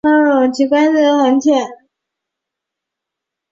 [0.55, 1.69] 其根系很浅。